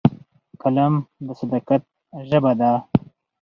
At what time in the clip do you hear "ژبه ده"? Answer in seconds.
2.29-2.71